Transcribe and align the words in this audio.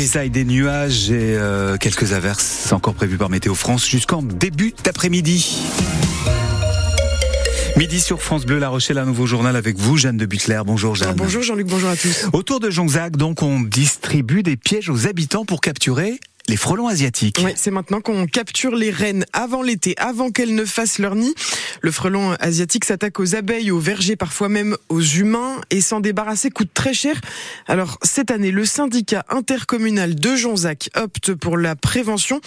grisailles, 0.00 0.30
des 0.30 0.46
nuages 0.46 1.10
et 1.10 1.36
euh, 1.36 1.76
quelques 1.76 2.14
averses 2.14 2.72
encore 2.72 2.94
prévues 2.94 3.18
par 3.18 3.28
Météo 3.28 3.54
France 3.54 3.86
jusqu'en 3.86 4.22
début 4.22 4.72
d'après-midi. 4.82 5.58
Midi 7.76 8.00
sur 8.00 8.22
France 8.22 8.46
Bleu, 8.46 8.58
La 8.58 8.70
Rochelle, 8.70 8.96
un 8.96 9.04
nouveau 9.04 9.26
journal 9.26 9.56
avec 9.56 9.76
vous, 9.76 9.98
Jeanne 9.98 10.16
de 10.16 10.24
Butler. 10.24 10.62
Bonjour 10.64 10.94
Jeanne. 10.94 11.16
Bonjour 11.16 11.42
Jean-Luc, 11.42 11.66
bonjour 11.66 11.90
à 11.90 11.96
tous. 11.96 12.28
Autour 12.32 12.60
de 12.60 12.70
Jonzac, 12.70 13.18
donc, 13.18 13.42
on 13.42 13.60
distribue 13.60 14.42
des 14.42 14.56
pièges 14.56 14.88
aux 14.88 15.06
habitants 15.06 15.44
pour 15.44 15.60
capturer 15.60 16.18
les 16.48 16.56
frelons 16.56 16.88
asiatiques. 16.88 17.40
Oui, 17.44 17.52
c'est 17.56 17.70
maintenant 17.70 18.00
qu'on 18.00 18.26
capture 18.26 18.74
les 18.74 18.90
reines 18.90 19.24
avant 19.32 19.62
l'été, 19.62 19.94
avant 19.98 20.30
qu'elles 20.30 20.54
ne 20.54 20.64
fassent 20.64 20.98
leur 20.98 21.14
nid. 21.14 21.34
Le 21.80 21.90
frelon 21.90 22.32
asiatique 22.40 22.84
s'attaque 22.84 23.20
aux 23.20 23.34
abeilles, 23.34 23.70
aux 23.70 23.78
vergers, 23.78 24.16
parfois 24.16 24.48
même 24.48 24.76
aux 24.88 25.00
humains, 25.00 25.60
et 25.70 25.80
s'en 25.80 26.00
débarrasser 26.00 26.50
coûte 26.50 26.70
très 26.74 26.94
cher. 26.94 27.20
Alors 27.66 27.98
cette 28.02 28.30
année, 28.30 28.50
le 28.50 28.64
syndicat 28.64 29.24
intercommunal 29.28 30.14
de 30.14 30.36
Jonzac 30.36 30.90
opte 30.96 31.34
pour 31.34 31.56
la 31.56 31.76
prévention. 31.76 32.40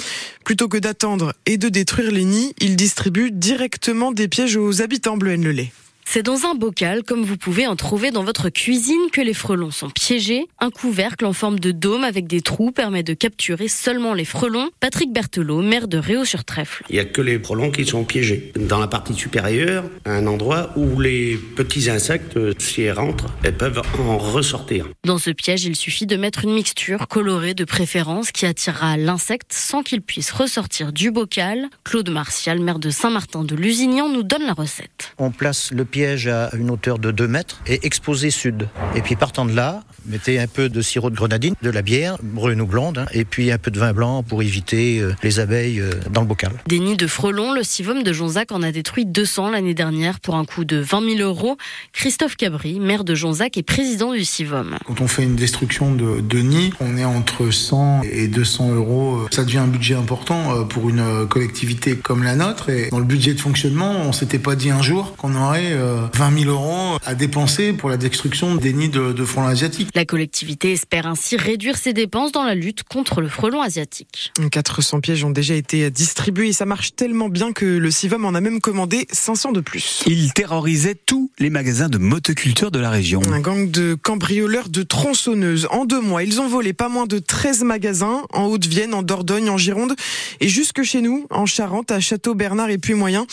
Plutôt 0.45 0.67
que 0.67 0.77
d'attendre 0.77 1.33
et 1.45 1.57
de 1.57 1.69
détruire 1.69 2.11
les 2.11 2.25
nids, 2.25 2.53
il 2.59 2.75
distribue 2.75 3.31
directement 3.31 4.11
des 4.11 4.27
pièges 4.27 4.57
aux 4.57 4.81
habitants 4.81 5.17
bleu 5.17 5.35
le 5.35 5.51
lait. 5.51 5.71
C'est 6.05 6.23
dans 6.23 6.45
un 6.45 6.53
bocal, 6.53 7.03
comme 7.03 7.23
vous 7.23 7.37
pouvez 7.37 7.65
en 7.65 7.75
trouver 7.75 8.11
dans 8.11 8.23
votre 8.23 8.49
cuisine, 8.49 9.09
que 9.11 9.21
les 9.21 9.33
frelons 9.33 9.71
sont 9.71 9.89
piégés. 9.89 10.47
Un 10.59 10.69
couvercle 10.69 11.25
en 11.25 11.33
forme 11.33 11.59
de 11.59 11.71
dôme 11.71 12.03
avec 12.03 12.27
des 12.27 12.41
trous 12.41 12.71
permet 12.71 13.03
de 13.03 13.13
capturer 13.13 13.67
seulement 13.67 14.13
les 14.13 14.25
frelons. 14.25 14.69
Patrick 14.79 15.11
Berthelot, 15.11 15.61
maire 15.61 15.87
de 15.87 15.97
Réau-sur-Trèfle. 15.97 16.83
Il 16.89 16.93
n'y 16.93 16.99
a 16.99 17.05
que 17.05 17.21
les 17.21 17.39
frelons 17.39 17.71
qui 17.71 17.85
sont 17.85 18.03
piégés. 18.03 18.51
Dans 18.55 18.79
la 18.79 18.87
partie 18.87 19.13
supérieure, 19.13 19.85
un 20.05 20.27
endroit 20.27 20.71
où 20.75 20.99
les 20.99 21.37
petits 21.37 21.89
insectes, 21.89 22.37
s'ils 22.59 22.91
rentrent, 22.91 23.27
elles 23.43 23.57
peuvent 23.57 23.81
en 23.99 24.17
ressortir. 24.17 24.87
Dans 25.05 25.17
ce 25.17 25.31
piège, 25.31 25.65
il 25.65 25.75
suffit 25.75 26.05
de 26.05 26.15
mettre 26.15 26.43
une 26.43 26.53
mixture 26.53 27.07
colorée 27.07 27.53
de 27.53 27.65
préférence 27.65 28.31
qui 28.31 28.45
attirera 28.45 28.97
l'insecte 28.97 29.51
sans 29.53 29.83
qu'il 29.83 30.01
puisse 30.01 30.31
ressortir 30.31 30.93
du 30.93 31.11
bocal. 31.11 31.69
Claude 31.83 32.09
Martial, 32.09 32.59
maire 32.59 32.79
de 32.79 32.89
Saint-Martin 32.89 33.43
de 33.43 33.55
Lusignan, 33.55 34.09
nous 34.09 34.23
donne 34.23 34.43
la 34.43 34.53
recette. 34.53 35.13
On 35.17 35.31
place 35.31 35.71
le 35.71 35.85
piège 35.93 36.25
à 36.25 36.49
une 36.57 36.71
hauteur 36.71 36.97
de 36.97 37.11
2 37.11 37.27
mètres 37.27 37.61
et 37.67 37.85
exposé 37.85 38.31
sud. 38.31 38.67
Et 38.95 39.01
puis 39.01 39.15
partant 39.15 39.45
de 39.45 39.53
là, 39.55 39.83
mettez 40.07 40.39
un 40.39 40.47
peu 40.47 40.67
de 40.67 40.81
sirop 40.81 41.11
de 41.11 41.15
grenadine, 41.15 41.53
de 41.61 41.69
la 41.69 41.83
bière, 41.83 42.17
brune 42.23 42.61
ou 42.61 42.65
blonde, 42.65 42.97
hein, 42.97 43.05
et 43.13 43.25
puis 43.25 43.51
un 43.51 43.59
peu 43.59 43.69
de 43.69 43.77
vin 43.79 43.93
blanc 43.93 44.23
pour 44.23 44.41
éviter 44.41 44.99
euh, 44.99 45.13
les 45.21 45.39
abeilles 45.39 45.79
euh, 45.79 45.91
dans 46.11 46.21
le 46.21 46.27
bocal. 46.27 46.51
Des 46.67 46.79
nids 46.79 46.97
de 46.97 47.05
frelons, 47.05 47.53
le 47.53 47.61
Civom 47.61 48.01
de 48.01 48.11
Jonzac 48.11 48.51
en 48.51 48.63
a 48.63 48.71
détruit 48.71 49.05
200 49.05 49.51
l'année 49.51 49.75
dernière 49.75 50.19
pour 50.19 50.33
un 50.33 50.45
coût 50.45 50.65
de 50.65 50.77
20 50.77 51.17
000 51.17 51.29
euros. 51.29 51.57
Christophe 51.91 52.37
Cabri, 52.37 52.79
maire 52.79 53.03
de 53.03 53.13
Jonzac 53.13 53.55
et 53.57 53.63
président 53.63 54.13
du 54.13 54.25
Civom. 54.25 54.71
Quand 54.87 54.99
on 54.99 55.07
fait 55.07 55.21
une 55.21 55.35
destruction 55.35 55.93
de, 55.93 56.21
de 56.21 56.39
nids, 56.39 56.73
on 56.79 56.97
est 56.97 57.05
entre 57.05 57.51
100 57.51 58.01
et 58.11 58.27
200 58.27 58.73
euros. 58.73 59.27
Ça 59.29 59.43
devient 59.43 59.59
un 59.59 59.67
budget 59.67 59.93
important 59.93 60.57
euh, 60.57 60.63
pour 60.63 60.89
une 60.89 61.27
collectivité 61.27 61.95
comme 61.97 62.23
la 62.23 62.35
nôtre. 62.35 62.69
Et 62.69 62.89
dans 62.89 62.97
le 62.97 63.05
budget 63.05 63.35
de 63.35 63.41
fonctionnement, 63.41 63.91
on 63.91 64.11
s'était 64.11 64.39
pas 64.39 64.55
dit 64.55 64.71
un 64.71 64.81
jour 64.81 65.15
qu'on 65.17 65.35
aurait 65.35 65.82
20 66.13 66.39
000 66.39 66.51
euros 66.51 66.97
à 67.05 67.15
dépenser 67.15 67.73
pour 67.73 67.89
la 67.89 67.97
destruction 67.97 68.55
des 68.55 68.73
nids 68.73 68.89
de, 68.89 69.13
de 69.13 69.25
frelons 69.25 69.47
asiatiques. 69.47 69.89
La 69.95 70.05
collectivité 70.05 70.71
espère 70.71 71.07
ainsi 71.07 71.37
réduire 71.37 71.77
ses 71.77 71.93
dépenses 71.93 72.31
dans 72.31 72.43
la 72.43 72.55
lutte 72.55 72.83
contre 72.83 73.21
le 73.21 73.27
frelon 73.27 73.61
asiatique. 73.61 74.33
400 74.51 75.01
pièges 75.01 75.23
ont 75.23 75.29
déjà 75.29 75.55
été 75.55 75.89
distribués 75.89 76.49
et 76.49 76.53
ça 76.53 76.65
marche 76.65 76.95
tellement 76.95 77.29
bien 77.29 77.53
que 77.53 77.65
le 77.65 77.91
CIVOM 77.91 78.25
en 78.25 78.33
a 78.33 78.41
même 78.41 78.61
commandé 78.61 79.07
500 79.11 79.51
de 79.51 79.61
plus. 79.61 80.03
Il 80.05 80.33
terrorisait 80.33 80.95
tous 80.95 81.31
les 81.39 81.49
magasins 81.49 81.89
de 81.89 81.97
motoculture 81.97 82.71
de 82.71 82.79
la 82.79 82.89
région. 82.89 83.21
Un 83.31 83.39
gang 83.39 83.69
de 83.69 83.95
cambrioleurs 83.95 84.69
de 84.69 84.83
tronçonneuses. 84.83 85.67
En 85.71 85.85
deux 85.85 86.01
mois, 86.01 86.23
ils 86.23 86.41
ont 86.41 86.47
volé 86.47 86.73
pas 86.73 86.89
moins 86.89 87.07
de 87.07 87.19
13 87.19 87.63
magasins 87.63 88.21
en 88.31 88.45
Haute-Vienne, 88.45 88.93
en 88.93 89.03
Dordogne, 89.03 89.49
en 89.49 89.57
Gironde 89.57 89.95
et 90.39 90.47
jusque 90.47 90.83
chez 90.83 91.01
nous, 91.01 91.27
en 91.29 91.45
Charente, 91.45 91.91
à 91.91 91.99
Château-Bernard 91.99 92.69
et 92.69 92.77
Puy-Moyen. 92.77 93.25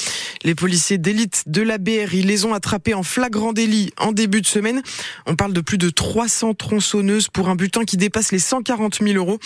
Les 0.44 0.54
policiers 0.54 0.98
d'élite 0.98 1.44
de 1.46 1.62
la 1.62 1.78
BRI 1.78 2.22
les 2.22 2.39
ont 2.46 2.54
attrapés 2.54 2.94
en 2.94 3.02
flagrant 3.02 3.52
délit 3.52 3.92
en 3.98 4.12
début 4.12 4.40
de 4.40 4.46
semaine. 4.46 4.82
On 5.26 5.36
parle 5.36 5.52
de 5.52 5.60
plus 5.60 5.78
de 5.78 5.90
300 5.90 6.54
tronçonneuses 6.54 7.28
pour 7.28 7.48
un 7.48 7.56
butin 7.56 7.84
qui 7.84 7.96
dépasse 7.96 8.32
les 8.32 8.38
140 8.38 9.02
000 9.02 9.16
euros. 9.16 9.38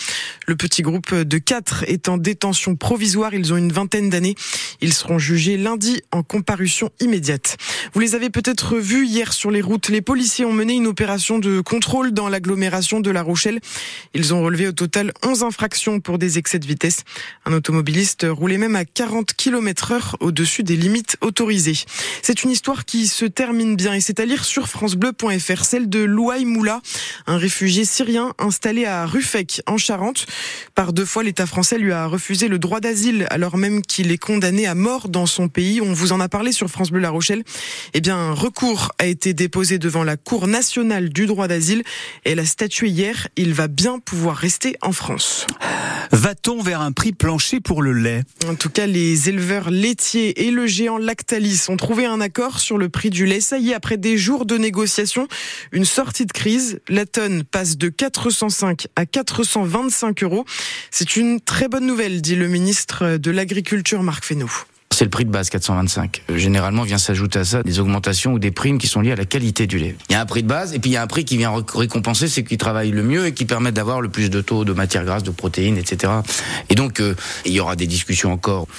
Le 0.47 0.55
petit 0.55 0.81
groupe 0.81 1.13
de 1.13 1.37
quatre 1.37 1.83
est 1.87 2.09
en 2.09 2.17
détention 2.17 2.75
provisoire. 2.75 3.33
Ils 3.33 3.53
ont 3.53 3.57
une 3.57 3.71
vingtaine 3.71 4.09
d'années. 4.09 4.35
Ils 4.81 4.93
seront 4.93 5.19
jugés 5.19 5.57
lundi 5.57 6.01
en 6.11 6.23
comparution 6.23 6.91
immédiate. 6.99 7.57
Vous 7.93 7.99
les 7.99 8.15
avez 8.15 8.29
peut-être 8.29 8.77
vus 8.77 9.05
hier 9.05 9.33
sur 9.33 9.51
les 9.51 9.61
routes. 9.61 9.89
Les 9.89 10.01
policiers 10.01 10.45
ont 10.45 10.53
mené 10.53 10.73
une 10.73 10.87
opération 10.87 11.39
de 11.39 11.61
contrôle 11.61 12.11
dans 12.11 12.29
l'agglomération 12.29 12.99
de 12.99 13.09
La 13.11 13.21
Rochelle. 13.21 13.59
Ils 14.13 14.33
ont 14.33 14.43
relevé 14.43 14.67
au 14.67 14.71
total 14.71 15.13
11 15.23 15.43
infractions 15.43 15.99
pour 15.99 16.17
des 16.17 16.37
excès 16.37 16.59
de 16.59 16.65
vitesse. 16.65 17.03
Un 17.45 17.53
automobiliste 17.53 18.25
roulait 18.29 18.57
même 18.57 18.75
à 18.75 18.85
40 18.85 19.33
km 19.33 19.91
heure 19.91 20.15
au-dessus 20.19 20.63
des 20.63 20.75
limites 20.75 21.17
autorisées. 21.21 21.85
C'est 22.21 22.43
une 22.43 22.51
histoire 22.51 22.84
qui 22.85 23.07
se 23.07 23.25
termine 23.25 23.75
bien 23.75 23.93
et 23.93 24.01
c'est 24.01 24.19
à 24.19 24.25
lire 24.25 24.45
sur 24.45 24.67
francebleu.fr, 24.67 25.65
celle 25.65 25.89
de 25.89 25.99
Louaï 25.99 26.45
Moula, 26.45 26.81
un 27.27 27.37
réfugié 27.37 27.85
syrien 27.85 28.33
installé 28.39 28.85
à 28.85 29.05
Ruffec 29.05 29.61
en 29.67 29.77
Charente. 29.77 30.25
Par 30.75 30.93
deux 30.93 31.05
fois, 31.05 31.23
l'État 31.23 31.45
français 31.45 31.77
lui 31.77 31.91
a 31.91 32.07
refusé 32.07 32.47
le 32.47 32.59
droit 32.59 32.79
d'asile 32.79 33.27
alors 33.29 33.57
même 33.57 33.81
qu'il 33.81 34.11
est 34.11 34.17
condamné 34.17 34.67
à 34.67 34.75
mort 34.75 35.09
dans 35.09 35.25
son 35.25 35.49
pays. 35.49 35.81
On 35.81 35.93
vous 35.93 36.11
en 36.11 36.19
a 36.19 36.29
parlé 36.29 36.51
sur 36.51 36.69
France 36.69 36.91
Bleu 36.91 37.01
La 37.01 37.09
Rochelle. 37.09 37.43
Eh 37.93 38.01
bien, 38.01 38.17
un 38.17 38.33
recours 38.33 38.91
a 38.99 39.05
été 39.05 39.33
déposé 39.33 39.77
devant 39.77 40.03
la 40.03 40.17
Cour 40.17 40.47
nationale 40.47 41.09
du 41.09 41.25
droit 41.25 41.47
d'asile 41.47 41.83
elle 42.23 42.39
a 42.39 42.45
statué 42.45 42.89
hier. 42.89 43.27
Il 43.35 43.53
va 43.53 43.67
bien 43.67 43.99
pouvoir 43.99 44.35
rester 44.35 44.75
en 44.81 44.91
France. 44.91 45.47
Va-t-on 46.11 46.61
vers 46.61 46.81
un 46.81 46.91
prix 46.91 47.13
plancher 47.13 47.59
pour 47.59 47.81
le 47.81 47.93
lait? 47.93 48.23
En 48.47 48.55
tout 48.55 48.69
cas, 48.69 48.85
les 48.85 49.29
éleveurs 49.29 49.69
laitiers 49.69 50.45
et 50.45 50.51
le 50.51 50.67
géant 50.67 50.97
Lactalis 50.97 51.65
ont 51.69 51.77
trouvé 51.77 52.05
un 52.05 52.21
accord 52.21 52.59
sur 52.59 52.74
le 52.77 52.89
prix 52.89 53.09
du 53.09 53.25
lait. 53.25 53.41
Ça 53.41 53.57
y 53.57 53.71
est, 53.71 53.73
après 53.73 53.97
des 53.97 54.17
jours 54.17 54.45
de 54.45 54.57
négociations, 54.57 55.27
une 55.71 55.85
sortie 55.85 56.25
de 56.25 56.31
crise. 56.31 56.79
La 56.87 57.05
tonne 57.05 57.43
passe 57.43 57.77
de 57.77 57.89
405 57.89 58.87
à 58.95 59.05
425 59.05 60.23
euros. 60.23 60.45
C'est 60.91 61.15
une 61.15 61.39
très 61.39 61.67
bonne 61.67 61.85
nouvelle, 61.85 62.21
dit 62.21 62.35
le 62.35 62.47
ministre 62.47 63.17
de 63.17 63.31
l'Agriculture, 63.31 64.03
Marc 64.03 64.25
Fesneau. 64.25 64.49
C'est 64.95 65.03
le 65.03 65.09
prix 65.09 65.25
de 65.25 65.29
base 65.29 65.49
425. 65.49 66.23
Euh, 66.29 66.37
généralement 66.37 66.83
vient 66.83 66.97
s'ajouter 66.97 67.39
à 67.39 67.43
ça 67.43 67.63
des 67.63 67.81
augmentations 67.81 68.31
ou 68.31 68.39
des 68.39 68.51
primes 68.51 68.77
qui 68.77 68.87
sont 68.87 69.01
liées 69.01 69.11
à 69.11 69.17
la 69.17 69.25
qualité 69.25 69.67
du 69.67 69.77
lait. 69.77 69.97
Il 70.09 70.13
y 70.13 70.15
a 70.15 70.21
un 70.21 70.25
prix 70.25 70.41
de 70.41 70.47
base 70.47 70.73
et 70.73 70.79
puis 70.79 70.91
il 70.91 70.93
y 70.93 70.95
a 70.95 71.01
un 71.01 71.07
prix 71.07 71.25
qui 71.25 71.35
vient 71.35 71.51
récompenser 71.73 72.29
ceux 72.29 72.43
qui 72.43 72.57
travaillent 72.57 72.91
le 72.91 73.03
mieux 73.03 73.25
et 73.25 73.33
qui 73.33 73.43
permettent 73.43 73.73
d'avoir 73.73 73.99
le 73.99 74.07
plus 74.07 74.29
de 74.29 74.39
taux 74.39 74.63
de 74.63 74.71
matières 74.71 75.03
grasses, 75.03 75.23
de 75.23 75.31
protéines, 75.31 75.77
etc. 75.77 76.13
Et 76.69 76.75
donc 76.75 77.01
euh, 77.01 77.13
il 77.43 77.51
y 77.51 77.59
aura 77.59 77.75
des 77.75 77.87
discussions 77.87 78.31
encore. 78.31 78.69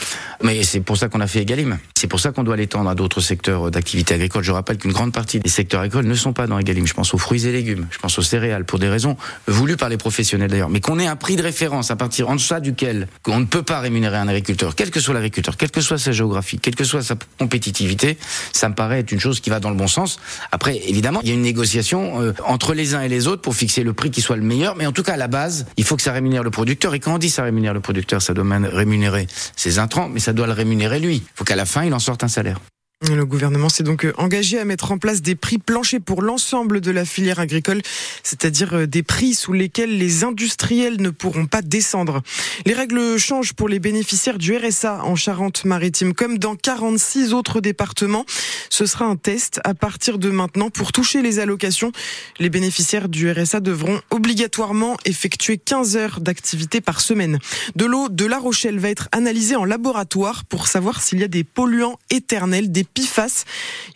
Mais 0.42 0.62
c'est 0.62 0.80
pour 0.80 0.96
ça 0.96 1.10
qu'on 1.10 1.20
a 1.20 1.26
fait 1.26 1.42
Egalim. 1.42 1.76
C'est 1.98 2.06
pour 2.06 2.20
ça 2.20 2.32
qu'on 2.32 2.44
doit 2.44 2.56
l'étendre 2.56 2.88
à 2.88 2.94
d'autres 2.94 3.20
secteurs 3.20 3.70
d'activité 3.70 4.14
agricole. 4.14 4.42
Je 4.42 4.52
rappelle 4.52 4.78
qu'une 4.78 4.92
grande 4.92 5.12
partie 5.12 5.38
des 5.38 5.50
secteurs 5.50 5.82
agricoles 5.82 6.06
ne 6.06 6.14
sont 6.14 6.32
pas 6.32 6.46
dans 6.46 6.58
Egalim. 6.58 6.86
Je 6.86 6.94
pense 6.94 7.12
aux 7.12 7.18
fruits 7.18 7.46
et 7.46 7.52
légumes, 7.52 7.88
je 7.90 7.98
pense 7.98 8.18
aux 8.18 8.22
céréales 8.22 8.64
pour 8.64 8.78
des 8.78 8.88
raisons 8.88 9.18
voulues 9.48 9.76
par 9.76 9.90
les 9.90 9.98
professionnels 9.98 10.50
d'ailleurs. 10.50 10.70
Mais 10.70 10.80
qu'on 10.80 10.98
ait 10.98 11.06
un 11.06 11.16
prix 11.16 11.36
de 11.36 11.42
référence 11.42 11.90
à 11.90 11.96
partir 11.96 12.30
en 12.30 12.36
deçà 12.36 12.60
duquel 12.60 13.06
on 13.26 13.40
ne 13.40 13.44
peut 13.44 13.62
pas 13.62 13.80
rémunérer 13.80 14.16
un 14.16 14.28
agriculteur, 14.28 14.74
quel 14.74 14.90
que 14.90 14.98
soit 14.98 15.12
l'agriculteur, 15.12 15.58
quel 15.58 15.70
que 15.70 15.82
soit 15.82 15.98
sa 16.06 16.12
géographie, 16.12 16.58
quelle 16.58 16.74
que 16.74 16.84
soit 16.84 17.02
sa 17.02 17.16
compétitivité, 17.38 18.16
ça 18.52 18.68
me 18.68 18.74
paraît 18.74 19.00
être 19.00 19.12
une 19.12 19.20
chose 19.20 19.40
qui 19.40 19.50
va 19.50 19.60
dans 19.60 19.70
le 19.70 19.76
bon 19.76 19.88
sens. 19.88 20.18
Après, 20.52 20.76
évidemment, 20.88 21.20
il 21.22 21.28
y 21.28 21.32
a 21.32 21.34
une 21.34 21.42
négociation 21.42 22.20
euh, 22.20 22.32
entre 22.44 22.74
les 22.74 22.94
uns 22.94 23.02
et 23.02 23.08
les 23.08 23.26
autres 23.26 23.42
pour 23.42 23.54
fixer 23.54 23.82
le 23.82 23.92
prix 23.92 24.10
qui 24.10 24.20
soit 24.20 24.36
le 24.36 24.42
meilleur, 24.42 24.76
mais 24.76 24.86
en 24.86 24.92
tout 24.92 25.02
cas, 25.02 25.14
à 25.14 25.16
la 25.16 25.28
base, 25.28 25.66
il 25.76 25.84
faut 25.84 25.96
que 25.96 26.02
ça 26.02 26.12
rémunère 26.12 26.42
le 26.42 26.50
producteur. 26.50 26.94
Et 26.94 27.00
quand 27.00 27.14
on 27.14 27.18
dit 27.18 27.30
ça 27.30 27.42
rémunère 27.42 27.74
le 27.74 27.80
producteur, 27.80 28.22
ça 28.22 28.34
doit 28.34 28.46
rémunérer 28.72 29.26
ses 29.56 29.78
intrants, 29.78 30.08
mais 30.08 30.20
ça 30.20 30.32
doit 30.32 30.46
le 30.46 30.52
rémunérer 30.52 31.00
lui. 31.00 31.16
Il 31.16 31.22
faut 31.34 31.44
qu'à 31.44 31.56
la 31.56 31.66
fin, 31.66 31.84
il 31.84 31.92
en 31.92 31.98
sorte 31.98 32.24
un 32.24 32.28
salaire. 32.28 32.60
Le 33.02 33.26
gouvernement 33.26 33.68
s'est 33.68 33.82
donc 33.82 34.06
engagé 34.16 34.58
à 34.58 34.64
mettre 34.64 34.90
en 34.90 34.96
place 34.96 35.20
des 35.20 35.34
prix 35.34 35.58
planchers 35.58 36.00
pour 36.00 36.22
l'ensemble 36.22 36.80
de 36.80 36.90
la 36.90 37.04
filière 37.04 37.38
agricole, 37.38 37.82
c'est-à-dire 38.22 38.72
euh, 38.72 38.86
des 38.86 39.02
prix 39.02 39.34
sous 39.34 39.52
lesquels 39.52 39.98
les 39.98 40.24
industriels 40.24 40.98
ne 41.02 41.10
pourront 41.10 41.44
pas 41.44 41.60
descendre. 41.60 42.22
Les 42.64 42.72
règles 42.72 43.18
changent 43.18 43.52
pour 43.52 43.68
les 43.68 43.80
bénéficiaires 43.80 44.38
du 44.38 44.56
RSA 44.56 45.04
en 45.04 45.14
Charente-Maritime 45.14 46.14
comme 46.14 46.38
dans 46.38 46.56
46 46.56 47.34
autres 47.34 47.60
départements. 47.60 48.24
Ce 48.70 48.86
sera 48.86 49.04
un 49.04 49.16
test 49.16 49.60
à 49.64 49.74
partir 49.74 50.18
de 50.18 50.30
maintenant 50.30 50.70
pour 50.70 50.92
toucher 50.92 51.20
les 51.20 51.38
allocations. 51.38 51.92
Les 52.38 52.48
bénéficiaires 52.48 53.10
du 53.10 53.30
RSA 53.30 53.60
devront 53.60 54.00
obligatoirement 54.08 54.96
effectuer 55.04 55.58
15 55.58 55.98
heures 55.98 56.20
d'activité 56.20 56.80
par 56.80 57.02
semaine. 57.02 57.40
De 57.74 57.84
l'eau 57.84 58.08
de 58.08 58.24
La 58.24 58.38
Rochelle 58.38 58.78
va 58.78 58.88
être 58.88 59.10
analysée 59.12 59.56
en 59.56 59.66
laboratoire 59.66 60.46
pour 60.46 60.66
savoir 60.66 61.02
s'il 61.02 61.20
y 61.20 61.24
a 61.24 61.28
des 61.28 61.44
polluants 61.44 61.98
éternels, 62.08 62.72
PFAS. 62.86 63.44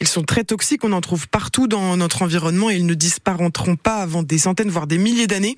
Ils 0.00 0.08
sont 0.08 0.22
très 0.22 0.44
toxiques, 0.44 0.84
on 0.84 0.92
en 0.92 1.00
trouve 1.00 1.28
partout 1.28 1.66
dans 1.66 1.96
notre 1.96 2.22
environnement 2.22 2.70
et 2.70 2.76
ils 2.76 2.86
ne 2.86 2.94
disparaîtront 2.94 3.76
pas 3.76 3.96
avant 3.96 4.22
des 4.22 4.38
centaines, 4.38 4.70
voire 4.70 4.86
des 4.86 4.98
milliers 4.98 5.26
d'années. 5.26 5.56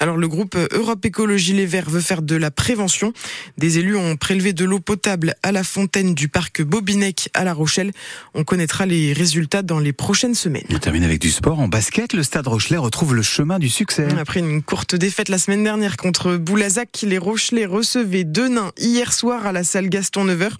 Alors 0.00 0.16
le 0.16 0.28
groupe 0.28 0.56
Europe 0.72 1.04
Écologie 1.04 1.54
Les 1.54 1.66
Verts 1.66 1.90
veut 1.90 2.00
faire 2.00 2.22
de 2.22 2.36
la 2.36 2.52
prévention. 2.52 3.12
Des 3.56 3.78
élus 3.78 3.96
ont 3.96 4.16
prélevé 4.16 4.52
de 4.52 4.64
l'eau 4.64 4.78
potable 4.78 5.34
à 5.42 5.50
la 5.50 5.64
fontaine 5.64 6.14
du 6.14 6.28
parc 6.28 6.62
Bobinec 6.62 7.30
à 7.34 7.42
La 7.42 7.52
Rochelle. 7.52 7.90
On 8.34 8.44
connaîtra 8.44 8.86
les 8.86 9.12
résultats 9.12 9.62
dans 9.62 9.80
les 9.80 9.92
prochaines 9.92 10.36
semaines. 10.36 10.66
On 10.70 10.78
termine 10.78 11.02
avec 11.02 11.20
du 11.20 11.30
sport. 11.30 11.58
En 11.58 11.66
basket, 11.66 12.12
le 12.12 12.22
Stade 12.22 12.46
Rochelet 12.46 12.76
retrouve 12.76 13.14
le 13.16 13.22
chemin 13.22 13.58
du 13.58 13.68
succès. 13.68 14.06
Après 14.20 14.38
une 14.38 14.62
courte 14.62 14.94
défaite 14.94 15.28
la 15.28 15.38
semaine 15.38 15.64
dernière 15.64 15.96
contre 15.96 16.36
Boulazac, 16.36 17.00
les 17.02 17.18
Rochelais 17.18 17.66
recevaient 17.66 18.24
deux 18.24 18.48
nains 18.48 18.70
hier 18.78 19.12
soir 19.12 19.46
à 19.46 19.52
la 19.52 19.64
salle 19.64 19.88
Gaston 19.88 20.24
Neveur 20.24 20.56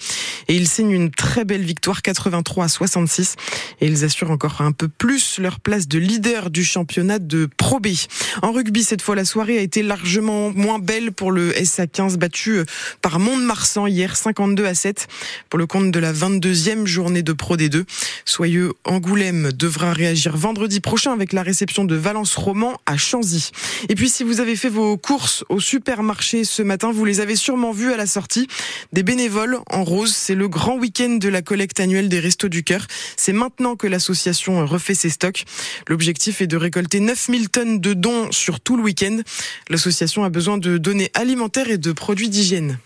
et 0.49 0.57
ils 0.57 0.69
signent 0.69 0.91
une 0.91 1.11
très 1.11 1.45
belle 1.45 1.63
victoire 1.63 2.03
83 2.03 2.65
à 2.65 2.69
66 2.69 3.37
et 3.81 3.87
ils 3.87 4.05
assurent 4.05 4.33
encore 4.33 4.63
un 4.63 4.73
peu 4.73 4.89
plus 4.89 5.39
leur 5.39 5.61
place 5.61 5.87
de 5.87 5.99
leader 5.99 6.51
du 6.51 6.65
championnat 6.65 7.21
de 7.21 7.49
Pro 7.57 7.79
B. 7.79 7.89
En 8.43 8.51
rugby, 8.51 8.83
cette 8.83 9.03
fois, 9.03 9.15
la 9.15 9.25
soirée 9.29 9.59
a 9.59 9.61
été 9.61 9.83
largement 9.83 10.51
moins 10.51 10.79
belle 10.79 11.13
pour 11.13 11.31
le 11.31 11.53
SA15 11.53 12.17
battu 12.17 12.63
par 13.03 13.21
Mont-de-Marsan 13.21 13.87
hier 13.87 14.17
52 14.17 14.65
à 14.65 14.75
7 14.75 15.07
pour 15.51 15.59
le 15.59 15.67
compte 15.67 15.91
de 15.91 15.99
la 15.99 16.15
22e 16.15 16.87
journée 16.87 17.23
de 17.23 17.35
Pro 17.35 17.57
D2. 17.57 17.85
Soyeux 18.25 18.73
Angoulême 18.85 19.53
devra 19.53 19.93
réagir 19.93 20.35
vendredi 20.37 20.81
prochain 20.81 21.13
avec 21.13 21.35
la 21.35 21.43
réception 21.43 21.85
de 21.85 21.95
Valence 21.95 22.37
Roman 22.37 22.81
à 22.87 22.97
Chanzy. 22.97 23.51
Et 23.91 23.95
puis 23.95 24.09
si 24.09 24.25
vous 24.25 24.41
avez 24.41 24.57
fait 24.57 24.71
vos 24.71 24.97
courses 24.97 25.45
au 25.51 25.61
supermarché 25.61 26.45
ce 26.45 26.63
matin, 26.63 26.91
vous 26.91 27.05
les 27.05 27.21
avez 27.21 27.37
sûrement 27.37 27.73
vues 27.73 27.93
à 27.93 27.99
la 27.99 28.07
sortie. 28.07 28.49
Des 28.95 29.03
bénévoles 29.03 29.59
en 29.71 29.85
rose, 29.85 30.15
c'est 30.15 30.35
le 30.35 30.49
grand 30.49 30.79
week-end 30.79 31.19
de 31.21 31.29
la 31.29 31.43
collecte 31.43 31.81
annuelle 31.81 32.09
des 32.09 32.21
Restos 32.21 32.49
du 32.49 32.65
Cœur. 32.65 32.87
C'est 33.17 33.35
maintenant 33.35 33.77
que 33.77 33.87
l'association 33.87 34.65
refait 34.65 34.95
ses 34.95 35.11
stocks. 35.11 35.45
L'objectif 35.87 36.41
est 36.41 36.47
de 36.47 36.57
récolter 36.57 37.01
9000 37.01 37.51
tonnes 37.51 37.81
de 37.81 37.93
dons 37.93 38.33
sur 38.33 38.61
tout 38.61 38.77
le 38.77 38.83
week-end. 38.83 39.18
L'association 39.71 40.25
a 40.25 40.29
besoin 40.29 40.59
de 40.59 40.77
données 40.77 41.11
alimentaires 41.15 41.71
et 41.71 41.79
de 41.79 41.93
produits 41.93 42.29
d'hygiène. 42.29 42.77